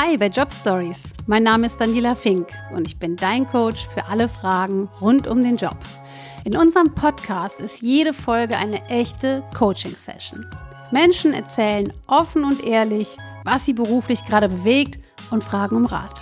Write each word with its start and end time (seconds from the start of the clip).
Hi 0.00 0.16
bei 0.16 0.28
Job 0.28 0.52
Stories. 0.52 1.12
Mein 1.26 1.42
Name 1.42 1.66
ist 1.66 1.80
Daniela 1.80 2.14
Fink 2.14 2.46
und 2.72 2.86
ich 2.86 3.00
bin 3.00 3.16
dein 3.16 3.48
Coach 3.48 3.84
für 3.88 4.04
alle 4.04 4.28
Fragen 4.28 4.88
rund 5.00 5.26
um 5.26 5.42
den 5.42 5.56
Job. 5.56 5.76
In 6.44 6.56
unserem 6.56 6.94
Podcast 6.94 7.58
ist 7.58 7.82
jede 7.82 8.12
Folge 8.12 8.56
eine 8.56 8.80
echte 8.86 9.42
Coaching-Session. 9.56 10.46
Menschen 10.92 11.34
erzählen 11.34 11.92
offen 12.06 12.44
und 12.44 12.62
ehrlich, 12.64 13.16
was 13.42 13.64
sie 13.64 13.72
beruflich 13.72 14.24
gerade 14.24 14.48
bewegt 14.48 15.00
und 15.32 15.42
fragen 15.42 15.74
um 15.74 15.86
Rat. 15.86 16.20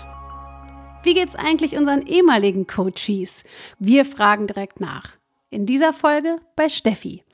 Wie 1.03 1.13
geht's 1.13 1.37
eigentlich 1.37 1.77
unseren 1.77 2.07
ehemaligen 2.07 2.67
Coaches? 2.67 3.45
Wir 3.79 4.07
fragen 4.07 4.47
direkt 4.47 4.81
nach. 4.81 5.19
In 5.51 5.67
dieser 5.67 5.93
Folge 5.93 6.39
bei 6.57 6.71
Steffi. 6.71 7.26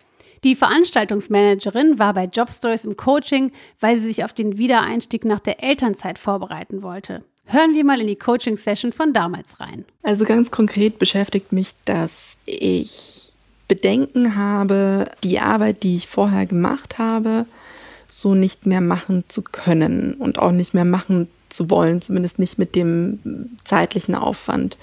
Die 0.44 0.56
Veranstaltungsmanagerin 0.56 1.98
war 2.00 2.14
bei 2.14 2.24
Jobstories 2.24 2.84
im 2.84 2.96
Coaching, 2.96 3.52
weil 3.78 3.96
sie 3.96 4.06
sich 4.06 4.24
auf 4.24 4.32
den 4.32 4.58
Wiedereinstieg 4.58 5.24
nach 5.24 5.40
der 5.40 5.62
Elternzeit 5.62 6.18
vorbereiten 6.18 6.82
wollte. 6.82 7.22
Hören 7.44 7.74
wir 7.74 7.84
mal 7.84 8.00
in 8.00 8.08
die 8.08 8.16
Coaching-Session 8.16 8.92
von 8.92 9.12
damals 9.12 9.60
rein. 9.60 9.84
Also 10.02 10.24
ganz 10.24 10.50
konkret 10.50 10.98
beschäftigt 10.98 11.52
mich, 11.52 11.74
dass 11.84 12.36
ich 12.46 13.34
Bedenken 13.68 14.36
habe, 14.36 15.06
die 15.22 15.38
Arbeit, 15.38 15.82
die 15.82 15.96
ich 15.96 16.08
vorher 16.08 16.46
gemacht 16.46 16.98
habe, 16.98 17.46
so 18.08 18.34
nicht 18.34 18.66
mehr 18.66 18.80
machen 18.80 19.24
zu 19.28 19.42
können 19.42 20.14
und 20.14 20.38
auch 20.38 20.52
nicht 20.52 20.74
mehr 20.74 20.84
machen 20.84 21.28
zu 21.48 21.70
wollen, 21.70 22.02
zumindest 22.02 22.38
nicht 22.38 22.58
mit 22.58 22.74
dem 22.74 23.50
zeitlichen 23.64 24.14
Aufwand. 24.14 24.76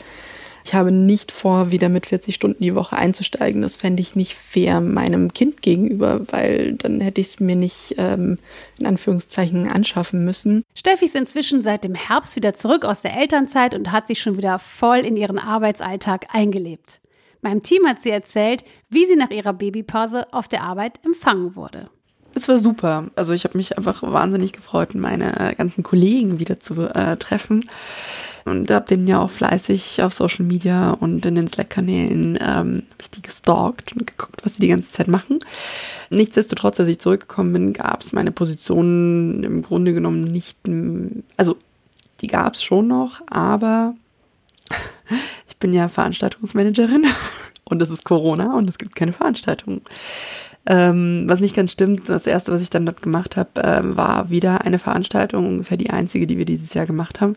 Ich 0.65 0.73
habe 0.73 0.91
nicht 0.91 1.31
vor, 1.31 1.71
wieder 1.71 1.89
mit 1.89 2.07
40 2.07 2.35
Stunden 2.35 2.63
die 2.63 2.75
Woche 2.75 2.95
einzusteigen. 2.95 3.61
Das 3.61 3.75
fände 3.75 4.01
ich 4.01 4.15
nicht 4.15 4.35
fair 4.35 4.81
meinem 4.81 5.33
Kind 5.33 5.61
gegenüber, 5.61 6.21
weil 6.31 6.73
dann 6.73 6.99
hätte 6.99 7.21
ich 7.21 7.27
es 7.27 7.39
mir 7.39 7.55
nicht 7.55 7.95
ähm, 7.97 8.37
in 8.77 8.85
Anführungszeichen 8.85 9.67
anschaffen 9.67 10.25
müssen. 10.25 10.63
Steffi 10.75 11.05
ist 11.05 11.15
inzwischen 11.15 11.61
seit 11.61 11.83
dem 11.83 11.95
Herbst 11.95 12.35
wieder 12.35 12.53
zurück 12.53 12.85
aus 12.85 13.01
der 13.01 13.17
Elternzeit 13.17 13.73
und 13.73 13.91
hat 13.91 14.07
sich 14.07 14.21
schon 14.21 14.37
wieder 14.37 14.59
voll 14.59 14.99
in 14.99 15.17
ihren 15.17 15.39
Arbeitsalltag 15.39 16.27
eingelebt. 16.33 16.99
Meinem 17.41 17.63
Team 17.63 17.87
hat 17.87 18.01
sie 18.01 18.11
erzählt, 18.11 18.65
wie 18.89 19.05
sie 19.05 19.15
nach 19.15 19.29
ihrer 19.29 19.53
Babypause 19.53 20.31
auf 20.33 20.47
der 20.47 20.63
Arbeit 20.63 20.99
empfangen 21.05 21.55
wurde. 21.55 21.89
Es 22.35 22.47
war 22.47 22.59
super. 22.59 23.09
Also 23.15 23.33
ich 23.33 23.43
habe 23.43 23.57
mich 23.57 23.77
einfach 23.77 24.03
wahnsinnig 24.03 24.53
gefreut, 24.53 24.93
meine 24.93 25.55
ganzen 25.57 25.83
Kollegen 25.83 26.39
wieder 26.39 26.59
zu 26.59 26.81
äh, 26.81 27.17
treffen 27.17 27.65
und 28.49 28.71
habe 28.71 28.87
den 28.87 29.07
ja 29.07 29.19
auch 29.19 29.29
fleißig 29.29 30.01
auf 30.01 30.13
Social 30.13 30.45
Media 30.45 30.91
und 30.91 31.25
in 31.25 31.35
den 31.35 31.47
Slack-Kanälen 31.47 32.37
ähm, 32.41 32.83
ich 32.99 33.21
gestalkt 33.21 33.93
und 33.93 34.07
geguckt, 34.07 34.41
was 34.43 34.55
sie 34.55 34.61
die 34.61 34.67
ganze 34.67 34.91
Zeit 34.91 35.07
machen. 35.07 35.39
Nichtsdestotrotz, 36.09 36.79
als 36.79 36.89
ich 36.89 36.99
zurückgekommen 36.99 37.53
bin, 37.53 37.73
gab 37.73 38.01
es 38.01 38.13
meine 38.13 38.31
Position 38.31 39.43
im 39.43 39.61
Grunde 39.61 39.93
genommen 39.93 40.23
nicht, 40.23 40.57
also 41.37 41.57
die 42.21 42.27
gab 42.27 42.55
es 42.55 42.63
schon 42.63 42.87
noch, 42.87 43.21
aber 43.27 43.93
ich 45.47 45.57
bin 45.57 45.73
ja 45.73 45.87
Veranstaltungsmanagerin 45.87 47.05
und 47.65 47.81
es 47.81 47.89
ist 47.89 48.03
Corona 48.03 48.57
und 48.57 48.69
es 48.69 48.77
gibt 48.77 48.95
keine 48.95 49.13
Veranstaltungen. 49.13 49.81
Ähm, 50.65 51.23
was 51.27 51.39
nicht 51.39 51.55
ganz 51.55 51.71
stimmt, 51.71 52.09
das 52.09 52.27
erste, 52.27 52.51
was 52.51 52.61
ich 52.61 52.69
dann 52.69 52.85
dort 52.85 53.01
gemacht 53.01 53.37
habe, 53.37 53.63
äh, 53.63 53.81
war 53.83 54.29
wieder 54.29 54.65
eine 54.65 54.77
Veranstaltung, 54.77 55.47
ungefähr 55.47 55.77
die 55.77 55.89
einzige, 55.89 56.27
die 56.27 56.37
wir 56.37 56.45
dieses 56.45 56.73
Jahr 56.73 56.85
gemacht 56.85 57.21
haben. 57.21 57.35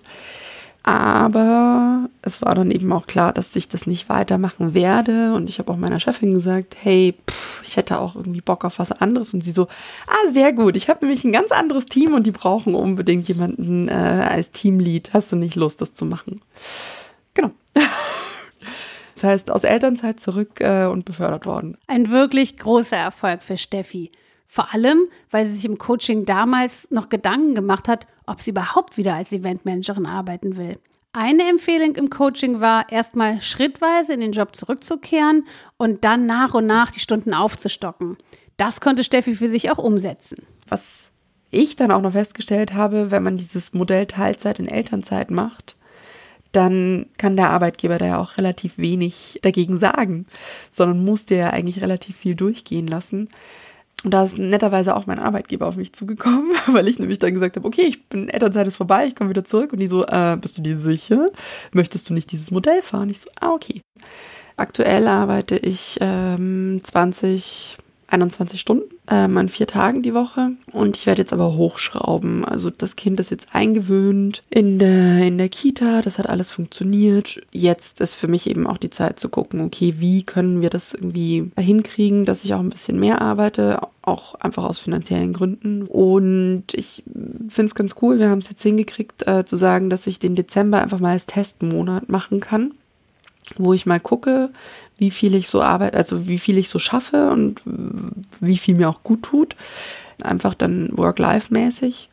Aber 0.85 2.09
es 2.23 2.43
war 2.43 2.55
dann 2.55 2.73
eben 2.73 2.93
auch 2.93 3.07
klar, 3.07 3.33
dass 3.33 3.55
ich 3.55 3.69
das 3.69 3.87
nicht 3.87 4.09
weitermachen 4.09 4.75
werde. 4.75 5.33
Und 5.35 5.49
ich 5.49 5.59
habe 5.59 5.71
auch 5.71 5.77
meiner 5.77 6.01
Chefin 6.01 6.35
gesagt, 6.35 6.77
hey, 6.81 7.15
pff, 7.31 7.63
ich 7.63 7.77
hätte 7.77 8.01
auch 8.01 8.17
irgendwie 8.17 8.41
Bock 8.41 8.65
auf 8.65 8.79
was 8.79 8.91
anderes. 8.91 9.33
Und 9.33 9.45
sie 9.45 9.53
so, 9.53 9.69
ah, 10.09 10.31
sehr 10.31 10.53
gut. 10.53 10.77
Ich 10.77 10.89
habe 10.89 11.05
nämlich 11.05 11.25
ein 11.25 11.33
ganz 11.33 11.53
anderes 11.53 11.87
Team 11.87 12.15
und 12.15 12.27
die 12.27 12.33
brauchen 12.33 12.75
unbedingt 12.75 13.29
jemanden 13.29 13.89
äh, 13.89 13.93
als 13.93 14.51
Teamlead. 14.51 15.11
Hast 15.13 15.31
du 15.31 15.37
nicht 15.37 15.55
Lust, 15.55 15.81
das 15.81 15.95
zu 15.95 16.05
machen? 16.05 16.41
Genau. 17.35 17.51
Das 19.15 19.31
heißt, 19.31 19.51
aus 19.53 19.63
Elternzeit 19.63 20.19
zurück 20.19 20.61
äh, 20.61 20.87
und 20.87 21.05
befördert 21.05 21.47
worden. 21.47 21.79
Ein 21.87 22.11
wirklich 22.11 22.57
großer 22.57 22.97
Erfolg 22.97 23.45
für 23.45 23.57
Steffi. 23.57 24.11
Vor 24.55 24.75
allem, 24.75 25.09
weil 25.31 25.47
sie 25.47 25.55
sich 25.55 25.65
im 25.65 25.79
Coaching 25.79 26.27
damals 26.27 26.91
noch 26.91 27.09
Gedanken 27.09 27.55
gemacht 27.55 27.89
hat, 27.89 28.07
ob 28.27 28.43
sie 28.43 28.51
überhaupt 28.51 28.99
wieder 28.99 29.15
als 29.15 29.33
Eventmanagerin 29.33 30.05
arbeiten 30.05 30.59
will. 30.59 30.79
Eine 31.15 31.49
Empfehlung 31.49 31.95
im 31.95 32.11
Coaching 32.11 32.61
war, 32.61 32.93
erstmal 32.93 33.41
schrittweise 33.41 34.13
in 34.13 34.21
den 34.21 34.33
Job 34.33 34.55
zurückzukehren 34.55 35.47
und 35.79 36.05
dann 36.05 36.27
nach 36.27 36.53
und 36.53 36.67
nach 36.67 36.91
die 36.91 37.01
Stunden 37.01 37.33
aufzustocken. 37.33 38.19
Das 38.59 38.83
konnte 38.83 39.05
Steffi 39.05 39.37
für 39.37 39.49
sich 39.49 39.71
auch 39.71 39.79
umsetzen. 39.79 40.43
Was 40.69 41.13
ich 41.51 41.75
dann 41.77 41.91
auch 41.91 42.03
noch 42.03 42.13
festgestellt 42.13 42.75
habe, 42.75 43.11
wenn 43.11 43.23
man 43.23 43.39
dieses 43.39 43.73
Modell 43.73 44.05
Teilzeit 44.05 44.59
in 44.59 44.69
Elternzeit 44.69 45.31
macht, 45.31 45.77
dann 46.53 47.07
kann 47.17 47.37
der 47.37 47.49
Arbeitgeber 47.49 47.97
da 47.97 48.05
ja 48.05 48.19
auch 48.19 48.37
relativ 48.37 48.77
wenig 48.77 49.39
dagegen 49.41 49.79
sagen, 49.79 50.27
sondern 50.71 51.03
muss 51.03 51.25
dir 51.25 51.39
ja 51.39 51.51
eigentlich 51.51 51.81
relativ 51.81 52.19
viel 52.19 52.35
durchgehen 52.35 52.87
lassen. 52.87 53.31
Und 54.05 54.13
da 54.13 54.25
ist 54.25 54.37
netterweise 54.37 54.97
auch 54.97 55.07
mein 55.07 55.19
Arbeitgeber 55.19 55.67
auf 55.67 55.77
mich 55.77 55.93
zugekommen, 55.93 56.53
weil 56.67 56.89
ich 56.89 56.99
nämlich 56.99 57.19
dann 57.19 57.35
gesagt 57.35 57.57
habe, 57.57 57.67
okay, 57.67 57.83
ich 57.83 58.09
bin 58.09 58.29
Elternzeit 58.29 58.67
ist 58.67 58.77
vorbei, 58.77 59.07
ich 59.07 59.15
komme 59.15 59.31
wieder 59.31 59.45
zurück. 59.45 59.73
Und 59.73 59.79
die 59.79 59.87
so, 59.87 60.05
äh, 60.05 60.37
bist 60.41 60.59
du 60.59 60.63
dir 60.63 60.77
sicher? 60.77 61.31
Möchtest 61.73 62.11
du 62.11 62.15
nicht 62.15 62.33
dieses 62.33 62.51
Modell 62.51 62.83
fahren? 62.83 63.11
Ich 63.11 63.21
so, 63.21 63.31
ah, 63.41 63.53
okay. 63.53 63.83
Aktuell 64.57 65.07
arbeite 65.07 65.57
ich 65.57 65.99
ähm, 66.01 66.81
20, 66.83 67.79
21 68.09 68.61
Stunden 68.61 68.92
ähm, 69.11 69.37
an 69.37 69.49
vier 69.49 69.67
Tagen 69.67 70.03
die 70.03 70.15
Woche. 70.15 70.53
Und 70.71 70.97
ich 70.97 71.07
werde 71.07 71.23
jetzt 71.23 71.33
aber 71.33 71.55
hochschrauben. 71.55 72.45
Also 72.45 72.71
das 72.71 72.97
Kind 72.97 73.19
ist 73.21 73.31
jetzt 73.31 73.49
eingewöhnt 73.53 74.43
in 74.49 74.79
der, 74.79 75.27
in 75.27 75.39
der 75.39 75.49
Kita. 75.49 76.03
Das 76.03 76.19
hat 76.19 76.29
alles 76.29 76.51
funktioniert. 76.51 77.41
Jetzt 77.53 78.01
ist 78.01 78.15
für 78.15 78.29
mich 78.29 78.49
eben 78.49 78.67
auch 78.67 78.79
die 78.79 78.91
Zeit 78.91 79.19
zu 79.19 79.29
gucken, 79.29 79.61
okay, 79.61 79.95
wie 79.99 80.23
können 80.23 80.61
wir 80.61 80.71
das 80.71 80.95
irgendwie 80.95 81.51
hinkriegen, 81.59 82.25
dass 82.25 82.45
ich 82.45 82.55
auch 82.55 82.61
ein 82.61 82.71
bisschen 82.71 83.01
mehr 83.01 83.21
arbeite, 83.21 83.81
auch 84.03 84.35
einfach 84.37 84.65
aus 84.65 84.79
finanziellen 84.79 85.33
Gründen. 85.33 85.83
Und 85.83 86.67
ich 86.73 87.03
finde 87.49 87.67
es 87.67 87.75
ganz 87.75 87.97
cool, 88.03 88.19
wir 88.19 88.31
haben 88.31 88.39
es 88.39 88.49
jetzt 88.49 88.63
hingekriegt, 88.63 89.27
äh, 89.27 89.45
zu 89.45 89.57
sagen, 89.57 89.91
dass 89.91 90.07
ich 90.07 90.19
den 90.19 90.37
Dezember 90.37 90.81
einfach 90.81 91.01
mal 91.01 91.13
als 91.13 91.27
Testmonat 91.27 92.09
machen 92.09 92.41
kann 92.41 92.73
wo 93.57 93.73
ich 93.73 93.87
mal 93.87 94.01
gucke, 94.01 94.51
wie 94.99 95.11
viel 95.11 95.35
ich 95.35 95.49
so 95.49 95.63
arbeite, 95.63 95.97
also 95.97 96.29
wie 96.29 96.39
viel 96.39 96.59
ich 96.59 96.69
so 96.69 96.79
schaffe 96.79 97.31
und 97.31 97.61
wie 98.41 98.59
viel 98.59 98.75
mir 98.75 98.89
auch 98.89 99.03
gut 99.03 99.25
tut. 99.25 99.57
Einfach 100.23 100.55
dann 100.55 100.91
Work-Life-mäßig. 100.97 102.09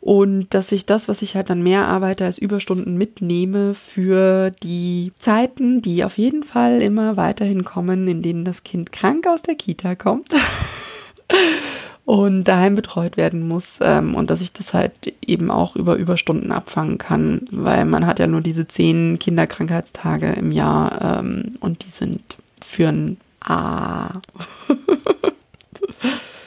Und 0.00 0.54
dass 0.54 0.72
ich 0.72 0.86
das, 0.86 1.08
was 1.08 1.20
ich 1.20 1.36
halt 1.36 1.50
dann 1.50 1.62
mehr 1.62 1.86
arbeite, 1.86 2.24
als 2.24 2.38
Überstunden 2.38 2.96
mitnehme 2.96 3.74
für 3.74 4.50
die 4.62 5.12
Zeiten, 5.18 5.82
die 5.82 6.04
auf 6.04 6.16
jeden 6.16 6.42
Fall 6.42 6.80
immer 6.80 7.18
weiterhin 7.18 7.64
kommen, 7.64 8.08
in 8.08 8.22
denen 8.22 8.46
das 8.46 8.64
Kind 8.64 8.92
krank 8.92 9.26
aus 9.26 9.42
der 9.42 9.56
Kita 9.56 9.94
kommt. 9.94 10.32
und 12.10 12.42
daheim 12.42 12.74
betreut 12.74 13.16
werden 13.16 13.46
muss 13.46 13.78
ähm, 13.80 14.16
und 14.16 14.30
dass 14.30 14.40
ich 14.40 14.52
das 14.52 14.74
halt 14.74 15.14
eben 15.24 15.48
auch 15.48 15.76
über 15.76 15.94
Überstunden 15.94 16.50
abfangen 16.50 16.98
kann, 16.98 17.46
weil 17.52 17.84
man 17.84 18.04
hat 18.04 18.18
ja 18.18 18.26
nur 18.26 18.40
diese 18.40 18.66
zehn 18.66 19.20
Kinderkrankheitstage 19.20 20.32
im 20.32 20.50
Jahr 20.50 21.20
ähm, 21.20 21.56
und 21.60 21.84
die 21.84 21.90
sind 21.90 22.20
für 22.66 22.88
ein 22.88 23.16
A. 23.38 24.08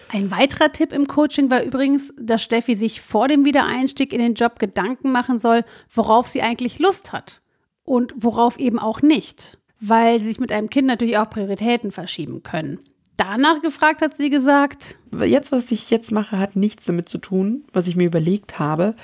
Ein 0.09 0.31
weiterer 0.31 0.73
Tipp 0.73 0.91
im 0.91 1.07
Coaching 1.07 1.49
war 1.49 1.63
übrigens, 1.63 2.13
dass 2.19 2.43
Steffi 2.43 2.75
sich 2.75 2.99
vor 2.99 3.29
dem 3.29 3.45
Wiedereinstieg 3.45 4.11
in 4.11 4.19
den 4.19 4.33
Job 4.33 4.59
Gedanken 4.59 5.13
machen 5.13 5.39
soll, 5.39 5.63
worauf 5.89 6.27
sie 6.27 6.41
eigentlich 6.41 6.79
Lust 6.79 7.13
hat 7.13 7.39
und 7.85 8.13
worauf 8.17 8.59
eben 8.59 8.79
auch 8.79 9.01
nicht, 9.01 9.59
weil 9.79 10.19
sie 10.19 10.25
sich 10.27 10.41
mit 10.41 10.51
einem 10.51 10.69
Kind 10.69 10.87
natürlich 10.87 11.17
auch 11.17 11.29
Prioritäten 11.29 11.93
verschieben 11.93 12.43
können 12.43 12.79
danach 13.17 13.61
gefragt, 13.61 14.01
hat 14.01 14.15
sie 14.15 14.29
gesagt. 14.29 14.97
Jetzt, 15.25 15.51
was 15.51 15.71
ich 15.71 15.89
jetzt 15.89 16.11
mache, 16.11 16.39
hat 16.39 16.55
nichts 16.55 16.85
damit 16.85 17.09
zu 17.09 17.17
tun, 17.17 17.63
was 17.73 17.87
ich 17.87 17.95
mir 17.95 18.07
überlegt 18.07 18.59
habe. 18.59 18.95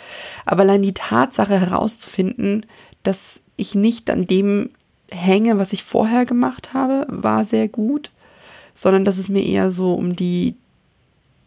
Aber 0.45 0.61
allein 0.61 0.81
die 0.81 0.93
Tatsache 0.93 1.59
herauszufinden, 1.59 2.65
dass 3.03 3.41
ich 3.55 3.75
nicht 3.75 4.09
an 4.09 4.27
dem 4.27 4.71
hänge, 5.11 5.57
was 5.57 5.73
ich 5.73 5.83
vorher 5.83 6.25
gemacht 6.25 6.73
habe, 6.73 7.05
war 7.09 7.45
sehr 7.45 7.67
gut. 7.67 8.11
Sondern 8.75 9.05
dass 9.05 9.17
es 9.17 9.29
mir 9.29 9.45
eher 9.45 9.71
so 9.71 9.93
um 9.93 10.15
die, 10.15 10.55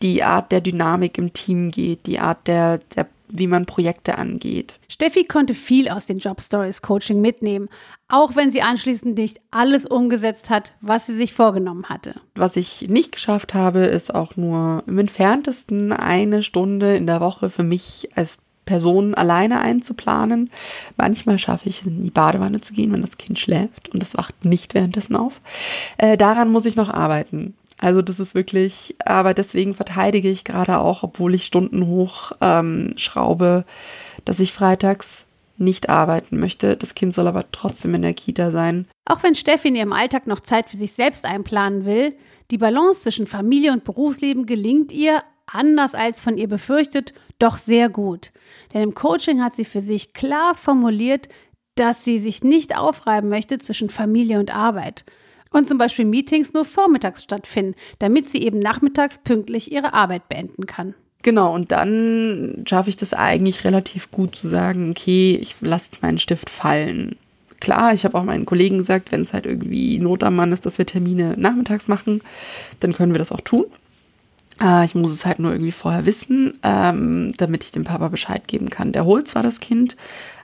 die 0.02 0.22
Art 0.22 0.52
der 0.52 0.60
Dynamik 0.60 1.18
im 1.18 1.32
Team 1.32 1.70
geht, 1.70 2.06
die 2.06 2.18
Art 2.18 2.46
der, 2.46 2.78
der 2.94 3.06
wie 3.32 3.46
man 3.46 3.66
Projekte 3.66 4.18
angeht. 4.18 4.78
Steffi 4.88 5.24
konnte 5.24 5.54
viel 5.54 5.88
aus 5.88 6.06
den 6.06 6.18
Job 6.18 6.40
Stories 6.40 6.82
Coaching 6.82 7.20
mitnehmen, 7.20 7.68
auch 8.08 8.36
wenn 8.36 8.50
sie 8.50 8.62
anschließend 8.62 9.16
nicht 9.16 9.40
alles 9.50 9.86
umgesetzt 9.86 10.50
hat, 10.50 10.74
was 10.80 11.06
sie 11.06 11.14
sich 11.14 11.32
vorgenommen 11.32 11.88
hatte. 11.88 12.14
Was 12.34 12.56
ich 12.56 12.88
nicht 12.88 13.12
geschafft 13.12 13.54
habe, 13.54 13.80
ist 13.80 14.14
auch 14.14 14.36
nur 14.36 14.84
im 14.86 14.98
entferntesten 14.98 15.92
eine 15.92 16.42
Stunde 16.42 16.96
in 16.96 17.06
der 17.06 17.20
Woche 17.20 17.50
für 17.50 17.64
mich 17.64 18.10
als 18.14 18.38
Person 18.64 19.14
alleine 19.14 19.60
einzuplanen. 19.60 20.50
Manchmal 20.96 21.38
schaffe 21.38 21.68
ich 21.68 21.80
es, 21.80 21.86
in 21.86 22.04
die 22.04 22.10
Badewanne 22.10 22.60
zu 22.60 22.74
gehen, 22.74 22.92
wenn 22.92 23.02
das 23.02 23.18
Kind 23.18 23.38
schläft 23.38 23.88
und 23.88 24.00
das 24.02 24.16
wacht 24.16 24.44
nicht 24.44 24.74
währenddessen 24.74 25.16
auf. 25.16 25.40
Äh, 25.98 26.16
daran 26.16 26.50
muss 26.50 26.66
ich 26.66 26.76
noch 26.76 26.88
arbeiten. 26.88 27.54
Also 27.82 28.00
das 28.00 28.20
ist 28.20 28.36
wirklich, 28.36 28.94
aber 29.04 29.34
deswegen 29.34 29.74
verteidige 29.74 30.30
ich 30.30 30.44
gerade 30.44 30.78
auch, 30.78 31.02
obwohl 31.02 31.34
ich 31.34 31.44
Stunden 31.44 31.88
hoch 31.88 32.30
ähm, 32.40 32.94
schraube, 32.96 33.64
dass 34.24 34.38
ich 34.38 34.52
freitags 34.52 35.26
nicht 35.56 35.88
arbeiten 35.88 36.38
möchte. 36.38 36.76
Das 36.76 36.94
Kind 36.94 37.12
soll 37.12 37.26
aber 37.26 37.50
trotzdem 37.50 37.94
in 37.94 38.02
der 38.02 38.14
Kita 38.14 38.52
sein. 38.52 38.86
Auch 39.04 39.24
wenn 39.24 39.34
Steffi 39.34 39.66
in 39.66 39.74
ihrem 39.74 39.92
Alltag 39.92 40.28
noch 40.28 40.38
Zeit 40.38 40.68
für 40.68 40.76
sich 40.76 40.92
selbst 40.92 41.24
einplanen 41.24 41.84
will, 41.84 42.14
die 42.52 42.58
Balance 42.58 43.02
zwischen 43.02 43.26
Familie 43.26 43.72
und 43.72 43.82
Berufsleben 43.82 44.46
gelingt 44.46 44.92
ihr, 44.92 45.24
anders 45.46 45.96
als 45.96 46.20
von 46.20 46.38
ihr 46.38 46.48
befürchtet, 46.48 47.12
doch 47.40 47.58
sehr 47.58 47.88
gut. 47.88 48.30
Denn 48.72 48.82
im 48.82 48.94
Coaching 48.94 49.42
hat 49.42 49.56
sie 49.56 49.64
für 49.64 49.80
sich 49.80 50.12
klar 50.12 50.54
formuliert, 50.54 51.28
dass 51.74 52.04
sie 52.04 52.20
sich 52.20 52.44
nicht 52.44 52.78
aufreiben 52.78 53.28
möchte 53.28 53.58
zwischen 53.58 53.90
Familie 53.90 54.38
und 54.38 54.54
Arbeit. 54.54 55.04
Und 55.52 55.68
zum 55.68 55.78
Beispiel 55.78 56.04
Meetings 56.04 56.54
nur 56.54 56.64
vormittags 56.64 57.22
stattfinden, 57.22 57.74
damit 57.98 58.28
sie 58.28 58.42
eben 58.42 58.58
nachmittags 58.58 59.18
pünktlich 59.18 59.70
ihre 59.70 59.92
Arbeit 59.92 60.28
beenden 60.28 60.66
kann. 60.66 60.94
Genau, 61.22 61.54
und 61.54 61.70
dann 61.70 62.64
schaffe 62.66 62.90
ich 62.90 62.96
das 62.96 63.12
eigentlich 63.12 63.64
relativ 63.64 64.10
gut 64.10 64.34
zu 64.34 64.48
sagen, 64.48 64.90
okay, 64.90 65.38
ich 65.40 65.54
lasse 65.60 65.90
jetzt 65.92 66.02
meinen 66.02 66.18
Stift 66.18 66.50
fallen. 66.50 67.16
Klar, 67.60 67.94
ich 67.94 68.04
habe 68.04 68.18
auch 68.18 68.24
meinen 68.24 68.44
Kollegen 68.44 68.78
gesagt, 68.78 69.12
wenn 69.12 69.22
es 69.22 69.32
halt 69.32 69.46
irgendwie 69.46 70.00
Not 70.00 70.24
am 70.24 70.34
Mann 70.34 70.50
ist, 70.50 70.66
dass 70.66 70.78
wir 70.78 70.86
Termine 70.86 71.36
nachmittags 71.38 71.86
machen, 71.86 72.22
dann 72.80 72.92
können 72.92 73.12
wir 73.12 73.20
das 73.20 73.30
auch 73.30 73.40
tun. 73.40 73.66
Äh, 74.60 74.84
ich 74.84 74.96
muss 74.96 75.12
es 75.12 75.24
halt 75.24 75.38
nur 75.38 75.52
irgendwie 75.52 75.70
vorher 75.70 76.04
wissen, 76.04 76.58
ähm, 76.64 77.32
damit 77.36 77.62
ich 77.62 77.70
dem 77.70 77.84
Papa 77.84 78.08
Bescheid 78.08 78.48
geben 78.48 78.68
kann. 78.68 78.90
Der 78.90 79.04
holt 79.04 79.28
zwar 79.28 79.44
das 79.44 79.60
Kind, 79.60 79.96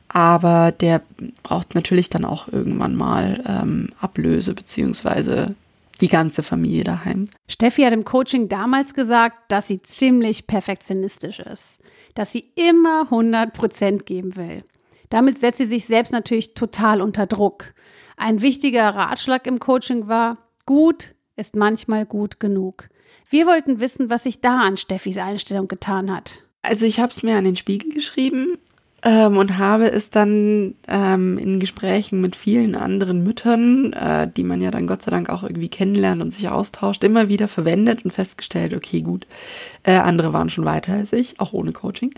aber 0.08 0.72
der 0.72 1.02
braucht 1.42 1.74
natürlich 1.74 2.08
dann 2.10 2.24
auch 2.24 2.48
irgendwann 2.48 2.94
mal 2.94 3.42
ähm, 3.46 3.90
Ablöse 4.00 4.54
beziehungsweise 4.54 5.54
die 6.00 6.08
ganze 6.08 6.42
Familie 6.42 6.84
daheim. 6.84 7.28
Steffi 7.48 7.82
hat 7.82 7.92
im 7.92 8.04
Coaching 8.04 8.48
damals 8.48 8.94
gesagt, 8.94 9.36
dass 9.48 9.66
sie 9.66 9.82
ziemlich 9.82 10.46
perfektionistisch 10.46 11.40
ist, 11.40 11.80
dass 12.14 12.32
sie 12.32 12.50
immer 12.54 13.02
100 13.02 13.52
Prozent 13.52 14.06
geben 14.06 14.36
will. 14.36 14.64
Damit 15.10 15.38
setzt 15.38 15.58
sie 15.58 15.66
sich 15.66 15.86
selbst 15.86 16.12
natürlich 16.12 16.54
total 16.54 17.00
unter 17.00 17.26
Druck. 17.26 17.74
Ein 18.16 18.42
wichtiger 18.42 18.90
Ratschlag 18.90 19.46
im 19.46 19.58
Coaching 19.58 20.08
war, 20.08 20.38
gut 20.66 21.14
ist 21.36 21.56
manchmal 21.56 22.04
gut 22.04 22.40
genug. 22.40 22.88
Wir 23.28 23.46
wollten 23.46 23.80
wissen, 23.80 24.10
was 24.10 24.24
sich 24.24 24.40
da 24.40 24.60
an 24.60 24.76
Steffis 24.76 25.18
Einstellung 25.18 25.68
getan 25.68 26.14
hat. 26.14 26.44
Also 26.62 26.86
ich 26.86 26.98
habe 27.00 27.12
es 27.12 27.22
mir 27.22 27.36
an 27.36 27.44
den 27.44 27.56
Spiegel 27.56 27.92
geschrieben 27.92 28.58
ähm, 29.02 29.36
und 29.36 29.58
habe 29.58 29.90
es 29.90 30.10
dann 30.10 30.74
ähm, 30.88 31.38
in 31.38 31.60
Gesprächen 31.60 32.20
mit 32.20 32.34
vielen 32.34 32.74
anderen 32.74 33.22
Müttern, 33.22 33.92
äh, 33.92 34.28
die 34.28 34.42
man 34.42 34.60
ja 34.60 34.70
dann 34.70 34.88
Gott 34.88 35.02
sei 35.02 35.10
Dank 35.12 35.30
auch 35.30 35.44
irgendwie 35.44 35.68
kennenlernt 35.68 36.20
und 36.20 36.34
sich 36.34 36.48
austauscht, 36.48 37.04
immer 37.04 37.28
wieder 37.28 37.46
verwendet 37.46 38.04
und 38.04 38.10
festgestellt, 38.10 38.74
okay, 38.74 39.02
gut, 39.02 39.26
äh, 39.84 39.96
andere 39.98 40.32
waren 40.32 40.50
schon 40.50 40.64
weiter 40.64 40.94
als 40.94 41.12
ich, 41.12 41.38
auch 41.38 41.52
ohne 41.52 41.72
Coaching. 41.72 42.12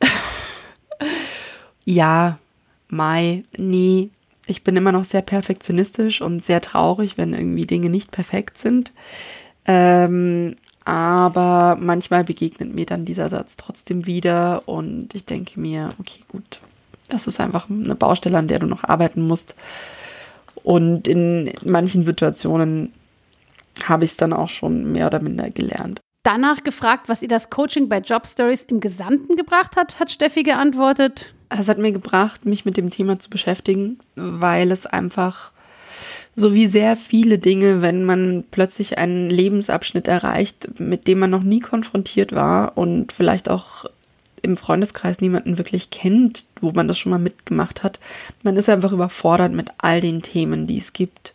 ja, 1.84 2.38
Mai, 2.88 3.44
nee, 3.56 4.10
ich 4.46 4.62
bin 4.64 4.76
immer 4.76 4.92
noch 4.92 5.04
sehr 5.04 5.22
perfektionistisch 5.22 6.20
und 6.22 6.44
sehr 6.44 6.60
traurig, 6.60 7.18
wenn 7.18 7.32
irgendwie 7.32 7.66
Dinge 7.66 7.90
nicht 7.90 8.10
perfekt 8.10 8.58
sind. 8.58 8.92
Ähm, 9.64 10.56
aber 10.84 11.76
manchmal 11.80 12.24
begegnet 12.24 12.74
mir 12.74 12.86
dann 12.86 13.04
dieser 13.04 13.28
Satz 13.28 13.56
trotzdem 13.56 14.06
wieder 14.06 14.62
und 14.66 15.14
ich 15.14 15.26
denke 15.26 15.60
mir, 15.60 15.90
okay, 15.98 16.20
gut, 16.28 16.60
das 17.08 17.26
ist 17.26 17.40
einfach 17.40 17.68
eine 17.68 17.94
Baustelle, 17.94 18.38
an 18.38 18.48
der 18.48 18.60
du 18.60 18.66
noch 18.66 18.84
arbeiten 18.84 19.26
musst. 19.26 19.54
Und 20.62 21.08
in 21.08 21.52
manchen 21.64 22.02
Situationen 22.02 22.92
habe 23.84 24.04
ich 24.04 24.12
es 24.12 24.16
dann 24.16 24.32
auch 24.32 24.48
schon 24.48 24.92
mehr 24.92 25.06
oder 25.06 25.20
minder 25.20 25.50
gelernt. 25.50 26.00
Danach 26.22 26.62
gefragt, 26.64 27.08
was 27.08 27.22
ihr 27.22 27.28
das 27.28 27.48
Coaching 27.48 27.88
bei 27.88 27.98
Job 27.98 28.26
Stories 28.26 28.64
im 28.64 28.80
Gesamten 28.80 29.36
gebracht 29.36 29.76
hat, 29.76 29.98
hat 29.98 30.10
Steffi 30.10 30.42
geantwortet. 30.42 31.34
Es 31.48 31.68
hat 31.68 31.78
mir 31.78 31.92
gebracht, 31.92 32.44
mich 32.44 32.64
mit 32.64 32.76
dem 32.76 32.90
Thema 32.90 33.18
zu 33.18 33.30
beschäftigen, 33.30 33.98
weil 34.16 34.70
es 34.70 34.86
einfach 34.86 35.52
so 36.36 36.54
wie 36.54 36.66
sehr 36.66 36.96
viele 36.96 37.38
Dinge, 37.38 37.82
wenn 37.82 38.04
man 38.04 38.44
plötzlich 38.50 38.98
einen 38.98 39.30
Lebensabschnitt 39.30 40.08
erreicht, 40.08 40.80
mit 40.80 41.06
dem 41.06 41.18
man 41.18 41.30
noch 41.30 41.42
nie 41.42 41.60
konfrontiert 41.60 42.32
war 42.34 42.78
und 42.78 43.12
vielleicht 43.12 43.48
auch 43.48 43.84
im 44.42 44.56
Freundeskreis 44.56 45.20
niemanden 45.20 45.58
wirklich 45.58 45.90
kennt, 45.90 46.46
wo 46.60 46.72
man 46.72 46.88
das 46.88 46.98
schon 46.98 47.10
mal 47.10 47.18
mitgemacht 47.18 47.82
hat. 47.82 48.00
Man 48.42 48.56
ist 48.56 48.68
einfach 48.68 48.92
überfordert 48.92 49.52
mit 49.52 49.68
all 49.78 50.00
den 50.00 50.22
Themen, 50.22 50.66
die 50.66 50.78
es 50.78 50.92
gibt. 50.92 51.34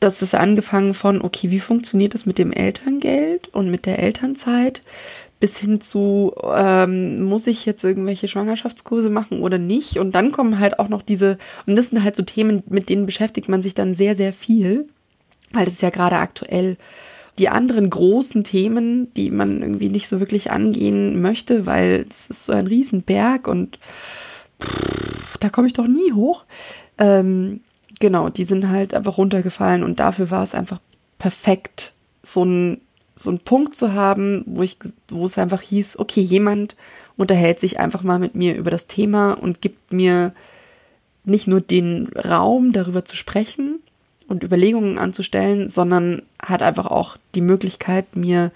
Das 0.00 0.20
ist 0.20 0.34
angefangen 0.34 0.94
von, 0.94 1.22
okay, 1.22 1.50
wie 1.50 1.60
funktioniert 1.60 2.14
das 2.14 2.26
mit 2.26 2.38
dem 2.38 2.52
Elterngeld 2.52 3.48
und 3.48 3.70
mit 3.70 3.86
der 3.86 4.00
Elternzeit? 4.00 4.82
Bis 5.42 5.58
hin 5.58 5.80
zu, 5.80 6.32
ähm, 6.54 7.24
muss 7.24 7.48
ich 7.48 7.66
jetzt 7.66 7.82
irgendwelche 7.82 8.28
Schwangerschaftskurse 8.28 9.10
machen 9.10 9.42
oder 9.42 9.58
nicht? 9.58 9.98
Und 9.98 10.14
dann 10.14 10.30
kommen 10.30 10.60
halt 10.60 10.78
auch 10.78 10.88
noch 10.88 11.02
diese, 11.02 11.36
und 11.66 11.74
das 11.74 11.88
sind 11.88 12.04
halt 12.04 12.14
so 12.14 12.22
Themen, 12.22 12.62
mit 12.68 12.88
denen 12.88 13.06
beschäftigt 13.06 13.48
man 13.48 13.60
sich 13.60 13.74
dann 13.74 13.96
sehr, 13.96 14.14
sehr 14.14 14.32
viel, 14.32 14.86
weil 15.52 15.64
das 15.64 15.74
ist 15.74 15.82
ja 15.82 15.90
gerade 15.90 16.18
aktuell. 16.18 16.76
Die 17.38 17.48
anderen 17.48 17.90
großen 17.90 18.44
Themen, 18.44 19.12
die 19.14 19.32
man 19.32 19.62
irgendwie 19.62 19.88
nicht 19.88 20.08
so 20.08 20.20
wirklich 20.20 20.52
angehen 20.52 21.20
möchte, 21.20 21.66
weil 21.66 22.06
es 22.08 22.30
ist 22.30 22.44
so 22.44 22.52
ein 22.52 22.68
Riesenberg 22.68 23.48
und 23.48 23.80
pff, 24.62 25.38
da 25.38 25.48
komme 25.50 25.66
ich 25.66 25.72
doch 25.72 25.88
nie 25.88 26.12
hoch. 26.12 26.44
Ähm, 26.98 27.62
genau, 27.98 28.28
die 28.28 28.44
sind 28.44 28.68
halt 28.68 28.94
einfach 28.94 29.18
runtergefallen 29.18 29.82
und 29.82 29.98
dafür 29.98 30.30
war 30.30 30.44
es 30.44 30.54
einfach 30.54 30.78
perfekt, 31.18 31.94
so 32.22 32.44
ein 32.44 32.80
so 33.16 33.30
einen 33.30 33.40
Punkt 33.40 33.76
zu 33.76 33.92
haben, 33.92 34.42
wo 34.46 34.62
ich, 34.62 34.78
wo 35.08 35.26
es 35.26 35.38
einfach 35.38 35.60
hieß, 35.60 35.98
okay, 35.98 36.20
jemand 36.20 36.76
unterhält 37.16 37.60
sich 37.60 37.78
einfach 37.78 38.02
mal 38.02 38.18
mit 38.18 38.34
mir 38.34 38.56
über 38.56 38.70
das 38.70 38.86
Thema 38.86 39.32
und 39.32 39.60
gibt 39.60 39.92
mir 39.92 40.32
nicht 41.24 41.46
nur 41.46 41.60
den 41.60 42.08
Raum, 42.08 42.72
darüber 42.72 43.04
zu 43.04 43.16
sprechen 43.16 43.80
und 44.28 44.42
Überlegungen 44.42 44.98
anzustellen, 44.98 45.68
sondern 45.68 46.22
hat 46.40 46.62
einfach 46.62 46.86
auch 46.86 47.16
die 47.34 47.42
Möglichkeit, 47.42 48.16
mir 48.16 48.50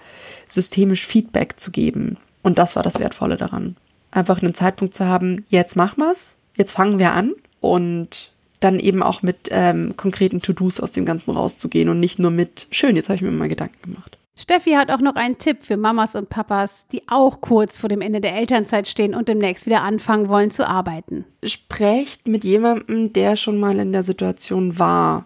systemisch 0.47 1.05
Feedback 1.05 1.59
zu 1.59 1.71
geben. 1.71 2.17
Und 2.41 2.57
das 2.57 2.75
war 2.75 2.83
das 2.83 2.99
Wertvolle 2.99 3.37
daran. 3.37 3.75
Einfach 4.11 4.41
einen 4.41 4.53
Zeitpunkt 4.53 4.95
zu 4.95 5.05
haben, 5.05 5.45
jetzt 5.49 5.75
machen 5.75 6.03
wir's, 6.03 6.35
jetzt 6.55 6.71
fangen 6.71 6.99
wir 6.99 7.13
an 7.13 7.33
und 7.59 8.31
dann 8.59 8.79
eben 8.79 9.03
auch 9.03 9.21
mit 9.21 9.49
ähm, 9.51 9.95
konkreten 9.97 10.41
To-Dos 10.41 10.79
aus 10.79 10.91
dem 10.91 11.05
Ganzen 11.05 11.31
rauszugehen 11.31 11.89
und 11.89 11.99
nicht 11.99 12.17
nur 12.17 12.31
mit, 12.31 12.67
schön, 12.71 12.95
jetzt 12.95 13.09
habe 13.09 13.17
ich 13.17 13.21
mir 13.21 13.31
mal 13.31 13.49
Gedanken 13.49 13.93
gemacht. 13.93 14.17
Steffi 14.39 14.73
hat 14.73 14.91
auch 14.91 14.99
noch 14.99 15.15
einen 15.15 15.39
Tipp 15.39 15.63
für 15.63 15.77
Mamas 15.77 16.15
und 16.15 16.29
Papas, 16.29 16.87
die 16.91 17.01
auch 17.07 17.41
kurz 17.41 17.79
vor 17.79 17.89
dem 17.89 18.01
Ende 18.01 18.21
der 18.21 18.35
Elternzeit 18.35 18.87
stehen 18.87 19.15
und 19.15 19.27
demnächst 19.27 19.65
wieder 19.65 19.81
anfangen 19.81 20.29
wollen 20.29 20.51
zu 20.51 20.69
arbeiten. 20.69 21.25
Sprecht 21.43 22.27
mit 22.27 22.43
jemandem, 22.43 23.11
der 23.13 23.35
schon 23.35 23.59
mal 23.59 23.79
in 23.79 23.91
der 23.91 24.03
Situation 24.03 24.77
war 24.77 25.25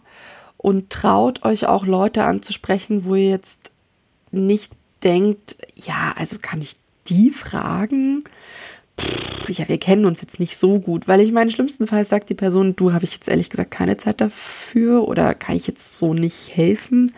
und 0.56 0.90
traut 0.90 1.44
euch 1.44 1.66
auch 1.68 1.86
Leute 1.86 2.24
anzusprechen, 2.24 3.04
wo 3.04 3.16
ihr 3.16 3.30
jetzt 3.30 3.72
nicht 4.32 4.72
denkt, 5.04 5.58
ja, 5.76 6.14
also 6.18 6.38
kann 6.42 6.62
ich 6.62 6.78
die 7.08 7.32
fragen? 7.32 8.24
Pff, 8.98 9.50
ja, 9.50 9.68
wir 9.68 9.78
kennen 9.78 10.06
uns 10.06 10.22
jetzt 10.22 10.40
nicht 10.40 10.58
so 10.58 10.80
gut, 10.80 11.10
weil 11.10 11.20
ich 11.20 11.34
meine, 11.34 11.52
schlimmstenfalls 11.52 12.08
sagt 12.08 12.30
die 12.30 12.36
Person, 12.36 12.78
du 12.78 12.94
habe 12.94 13.04
ich 13.04 13.14
jetzt 13.14 13.28
ehrlich 13.28 13.50
gesagt 13.50 13.72
keine 13.72 13.98
Zeit 13.98 14.22
dafür 14.22 15.06
oder 15.06 15.34
kann 15.34 15.58
ich 15.58 15.68
jetzt 15.68 15.98
so 15.98 16.14
nicht 16.14 16.56
helfen 16.56 17.14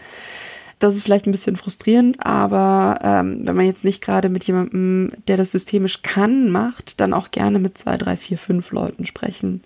das 0.83 0.95
ist 0.95 1.03
vielleicht 1.03 1.25
ein 1.27 1.31
bisschen 1.31 1.55
frustrierend, 1.55 2.17
aber 2.25 2.99
ähm, 3.01 3.47
wenn 3.47 3.55
man 3.55 3.65
jetzt 3.65 3.85
nicht 3.85 4.03
gerade 4.03 4.27
mit 4.27 4.43
jemandem, 4.43 5.11
der 5.27 5.37
das 5.37 5.51
systemisch 5.51 6.01
kann, 6.01 6.51
macht, 6.51 6.99
dann 6.99 7.13
auch 7.13 7.31
gerne 7.31 7.59
mit 7.59 7.77
zwei, 7.77 7.97
drei, 7.97 8.17
vier, 8.17 8.37
fünf 8.37 8.71
Leuten 8.71 9.05
sprechen 9.05 9.61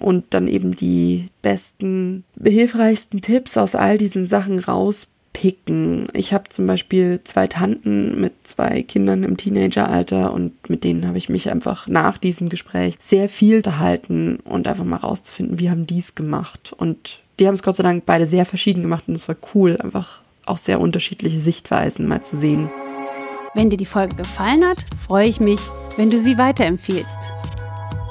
und 0.00 0.24
dann 0.30 0.48
eben 0.48 0.74
die 0.74 1.28
besten, 1.42 2.24
hilfreichsten 2.42 3.20
Tipps 3.20 3.56
aus 3.56 3.76
all 3.76 3.96
diesen 3.96 4.26
Sachen 4.26 4.58
rauspicken. 4.58 6.08
Ich 6.14 6.32
habe 6.32 6.48
zum 6.48 6.66
Beispiel 6.66 7.20
zwei 7.22 7.46
Tanten 7.46 8.20
mit 8.20 8.32
zwei 8.42 8.82
Kindern 8.82 9.22
im 9.22 9.36
Teenageralter 9.36 10.32
und 10.32 10.68
mit 10.68 10.82
denen 10.82 11.06
habe 11.06 11.18
ich 11.18 11.28
mich 11.28 11.48
einfach 11.48 11.86
nach 11.86 12.18
diesem 12.18 12.48
Gespräch 12.48 12.96
sehr 12.98 13.28
viel 13.28 13.58
unterhalten 13.58 14.40
und 14.42 14.66
einfach 14.66 14.84
mal 14.84 14.96
rauszufinden, 14.96 15.60
wie 15.60 15.70
haben 15.70 15.86
die 15.86 16.00
es 16.00 16.16
gemacht. 16.16 16.72
Und 16.76 17.20
die 17.38 17.46
haben 17.46 17.54
es 17.54 17.62
Gott 17.62 17.76
sei 17.76 17.84
Dank 17.84 18.04
beide 18.04 18.26
sehr 18.26 18.46
verschieden 18.46 18.82
gemacht 18.82 19.04
und 19.06 19.14
es 19.14 19.28
war 19.28 19.36
cool, 19.54 19.76
einfach 19.76 20.22
auch 20.50 20.58
sehr 20.58 20.80
unterschiedliche 20.80 21.40
Sichtweisen 21.40 22.06
mal 22.06 22.22
zu 22.22 22.36
sehen. 22.36 22.70
Wenn 23.54 23.70
dir 23.70 23.76
die 23.76 23.86
Folge 23.86 24.16
gefallen 24.16 24.64
hat, 24.64 24.84
freue 25.06 25.28
ich 25.28 25.40
mich, 25.40 25.60
wenn 25.96 26.10
du 26.10 26.20
sie 26.20 26.38
weiterempfiehlst. 26.38 27.18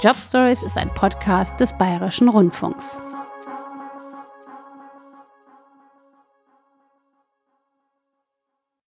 Job 0.01 0.15
Stories 0.17 0.63
ist 0.63 0.77
ein 0.77 0.93
Podcast 0.93 1.60
des 1.60 1.77
Bayerischen 1.77 2.29
Rundfunks. 2.29 3.00